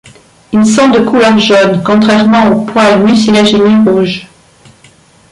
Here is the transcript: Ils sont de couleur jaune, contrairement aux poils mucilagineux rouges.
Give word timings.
Ils 0.51 0.65
sont 0.65 0.89
de 0.89 0.99
couleur 1.01 1.37
jaune, 1.37 1.83
contrairement 1.83 2.47
aux 2.49 2.65
poils 2.65 3.03
mucilagineux 3.03 3.83
rouges. 3.87 4.27